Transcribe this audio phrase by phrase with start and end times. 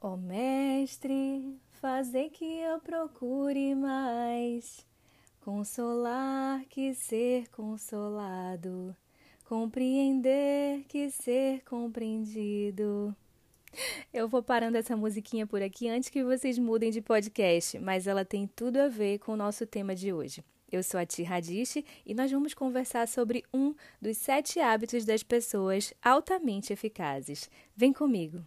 [0.00, 4.86] Ó oh, Mestre, fazer que eu procure mais,
[5.40, 8.94] consolar que ser consolado,
[9.44, 13.12] compreender que ser compreendido.
[14.14, 18.24] Eu vou parando essa musiquinha por aqui antes que vocês mudem de podcast, mas ela
[18.24, 20.44] tem tudo a ver com o nosso tema de hoje.
[20.70, 25.24] Eu sou a Ti Radish e nós vamos conversar sobre um dos sete hábitos das
[25.24, 27.50] pessoas altamente eficazes.
[27.76, 28.44] Vem comigo!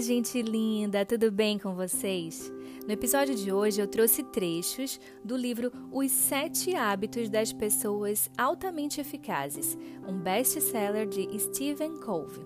[0.00, 2.52] Gente linda, tudo bem com vocês?
[2.84, 9.00] No episódio de hoje eu trouxe trechos do livro Os Sete Hábitos das Pessoas Altamente
[9.00, 12.44] Eficazes, um best-seller de Stephen Covey.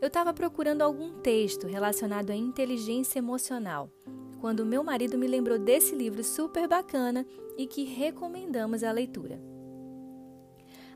[0.00, 3.90] Eu estava procurando algum texto relacionado à inteligência emocional,
[4.40, 9.53] quando meu marido me lembrou desse livro super bacana e que recomendamos a leitura.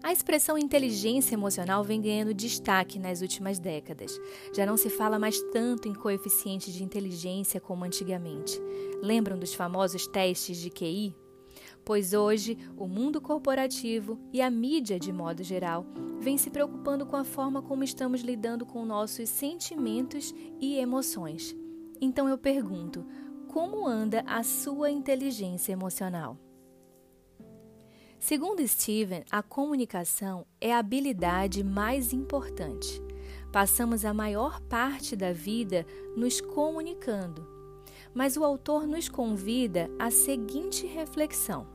[0.03, 4.19] A expressão inteligência emocional vem ganhando destaque nas últimas décadas.
[4.55, 8.61] Já não se fala mais tanto em coeficiente de inteligência como antigamente.
[9.03, 11.15] Lembram dos famosos testes de QI?
[11.85, 15.85] Pois hoje o mundo corporativo e a mídia, de modo geral,
[16.21, 21.57] vem se preocupando com a forma como estamos lidando com nossos sentimentos e emoções.
[22.01, 23.05] Então eu pergunto:
[23.49, 26.39] como anda a sua inteligência emocional?
[28.19, 33.01] Segundo Steven, a comunicação é a habilidade mais importante.
[33.53, 37.47] Passamos a maior parte da vida nos comunicando.
[38.13, 41.69] Mas o autor nos convida à seguinte reflexão: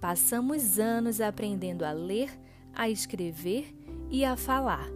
[0.00, 2.28] passamos anos aprendendo a ler,
[2.74, 3.72] a escrever
[4.10, 4.90] e a falar.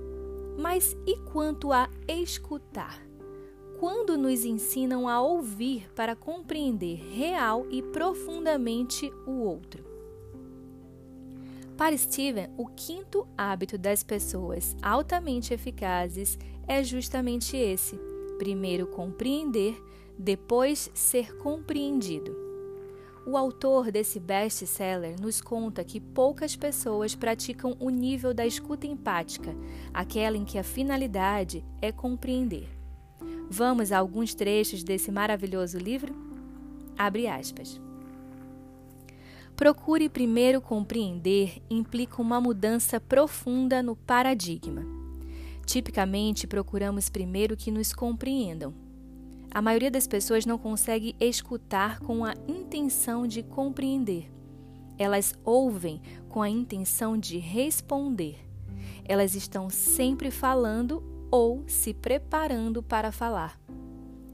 [0.59, 3.01] Mas e quanto a escutar?
[3.79, 9.86] Quando nos ensinam a ouvir para compreender real e profundamente o outro?
[11.77, 18.01] Para Steven, o quinto hábito das pessoas altamente eficazes é justamente esse:
[18.39, 19.77] primeiro compreender,
[20.19, 22.35] depois ser compreendido.
[23.27, 29.55] O autor desse best-seller nos conta que poucas pessoas praticam o nível da escuta empática,
[29.93, 32.69] aquela em que a finalidade é compreender.
[33.51, 36.15] Vamos a alguns trechos desse maravilhoso livro?
[36.97, 37.81] Abre aspas.
[39.57, 44.85] Procure primeiro compreender implica uma mudança profunda no paradigma.
[45.65, 48.75] Tipicamente, procuramos primeiro que nos compreendam.
[49.51, 54.31] A maioria das pessoas não consegue escutar com a intenção de compreender.
[54.99, 58.37] Elas ouvem com a intenção de responder.
[59.07, 63.59] Elas estão sempre falando ou se preparando para falar.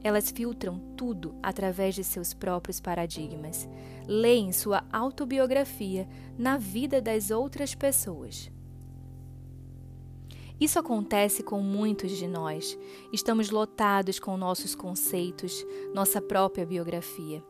[0.03, 3.67] Elas filtram tudo através de seus próprios paradigmas.
[4.05, 8.51] Leem sua autobiografia na vida das outras pessoas.
[10.59, 12.77] Isso acontece com muitos de nós.
[13.11, 17.43] Estamos lotados com nossos conceitos, nossa própria biografia.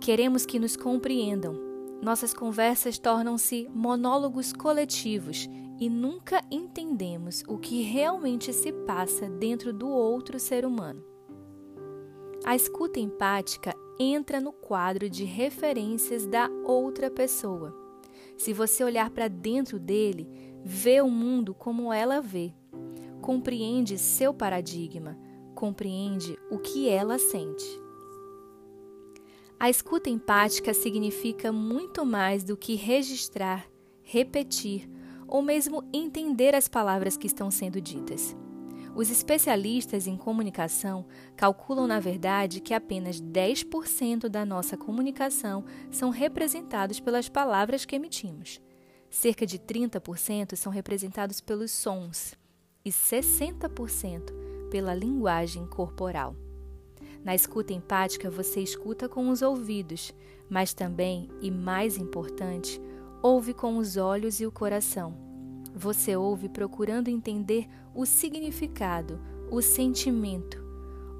[0.00, 1.54] Queremos que nos compreendam.
[2.00, 9.88] Nossas conversas tornam-se monólogos coletivos e nunca entendemos o que realmente se passa dentro do
[9.88, 11.09] outro ser humano.
[12.50, 17.72] A escuta empática entra no quadro de referências da outra pessoa.
[18.36, 20.28] Se você olhar para dentro dele,
[20.64, 22.52] vê o mundo como ela vê.
[23.20, 25.16] Compreende seu paradigma,
[25.54, 27.64] compreende o que ela sente.
[29.56, 33.70] A escuta empática significa muito mais do que registrar,
[34.02, 34.90] repetir
[35.28, 38.34] ou mesmo entender as palavras que estão sendo ditas.
[39.00, 47.00] Os especialistas em comunicação calculam, na verdade, que apenas 10% da nossa comunicação são representados
[47.00, 48.60] pelas palavras que emitimos.
[49.08, 52.34] Cerca de 30% são representados pelos sons
[52.84, 54.34] e 60%
[54.70, 56.36] pela linguagem corporal.
[57.24, 60.12] Na escuta empática, você escuta com os ouvidos,
[60.46, 62.78] mas também, e mais importante,
[63.22, 65.29] ouve com os olhos e o coração
[65.74, 69.20] você ouve procurando entender o significado,
[69.50, 70.62] o sentimento.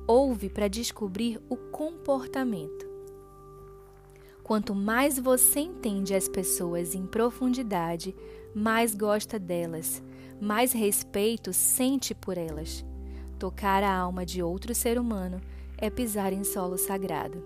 [0.06, 2.88] Ouve para descobrir o comportamento.
[4.42, 8.14] Quanto mais você entende as pessoas em profundidade,
[8.54, 10.02] mais gosta delas,
[10.40, 12.84] mais respeito sente por elas.
[13.38, 15.40] Tocar a alma de outro ser humano
[15.78, 17.42] é pisar em solo sagrado.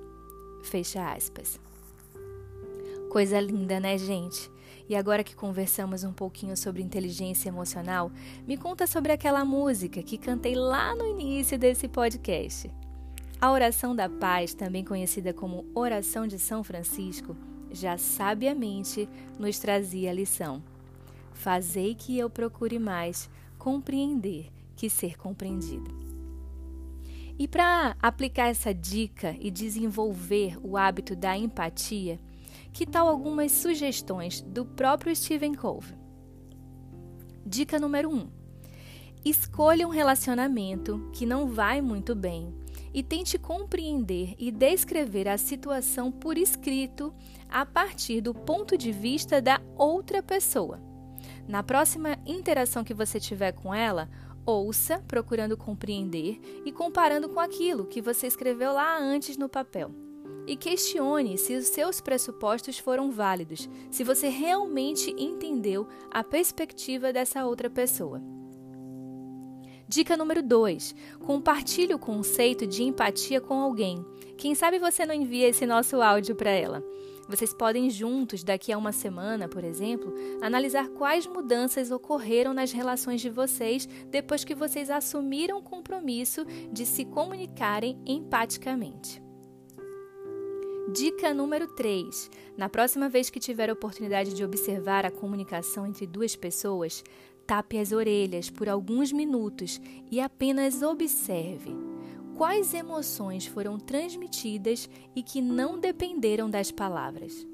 [0.63, 1.61] Fecha aspas.
[3.11, 4.51] Coisa linda, né, gente?
[4.89, 8.13] E agora que conversamos um pouquinho sobre inteligência emocional,
[8.47, 12.71] me conta sobre aquela música que cantei lá no início desse podcast.
[13.41, 17.37] A oração da paz, também conhecida como oração de São Francisco,
[17.71, 19.09] já sabiamente
[19.39, 20.63] nos trazia a lição:
[21.33, 23.29] Fazei que eu procure mais
[23.59, 26.05] compreender que ser compreendido.
[27.39, 32.21] E para aplicar essa dica e desenvolver o hábito da empatia,
[32.75, 35.97] que tal algumas sugestões do próprio Stephen Covey?
[37.47, 38.13] Dica número 1.
[38.13, 38.31] Um,
[39.25, 42.53] escolha um relacionamento que não vai muito bem
[42.93, 47.15] e tente compreender e descrever a situação por escrito
[47.49, 50.83] a partir do ponto de vista da outra pessoa.
[51.47, 54.11] Na próxima interação que você tiver com ela,
[54.45, 60.04] ouça, procurando compreender e comparando com aquilo que você escreveu lá antes no papel.
[60.47, 67.47] E questione se os seus pressupostos foram válidos, se você realmente entendeu a perspectiva dessa
[67.47, 68.21] outra pessoa.
[69.89, 74.05] Dica número 2: compartilhe o conceito de empatia com alguém.
[74.37, 76.85] Quem sabe você não envia esse nosso áudio para ela.
[77.27, 80.13] Vocês podem juntos, daqui a uma semana, por exemplo,
[80.43, 86.85] analisar quais mudanças ocorreram nas relações de vocês depois que vocês assumiram o compromisso de
[86.85, 89.24] se comunicarem empaticamente.
[90.93, 92.31] Dica número 3.
[92.59, 97.03] Na próxima vez que tiver a oportunidade de observar a comunicação entre duas pessoas,
[97.47, 101.75] tape as orelhas por alguns minutos e apenas observe
[102.37, 107.47] quais emoções foram transmitidas e que não dependeram das palavras.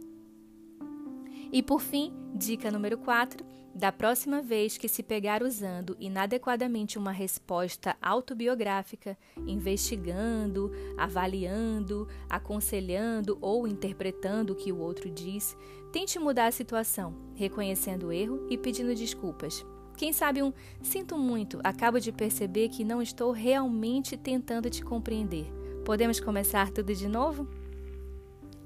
[1.53, 3.45] E por fim, dica número 4:
[3.75, 9.17] da próxima vez que se pegar usando inadequadamente uma resposta autobiográfica,
[9.47, 15.57] investigando, avaliando, aconselhando ou interpretando o que o outro diz,
[15.93, 19.65] tente mudar a situação, reconhecendo o erro e pedindo desculpas.
[19.97, 25.47] Quem sabe um sinto muito, acabo de perceber que não estou realmente tentando te compreender.
[25.85, 27.47] Podemos começar tudo de novo?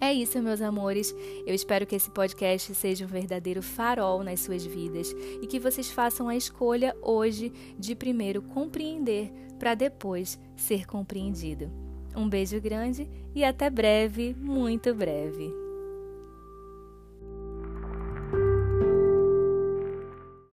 [0.00, 1.14] É isso, meus amores.
[1.46, 5.90] Eu espero que esse podcast seja um verdadeiro farol nas suas vidas e que vocês
[5.90, 11.70] façam a escolha hoje de primeiro compreender para depois ser compreendido.
[12.14, 15.63] Um beijo grande e até breve, muito breve.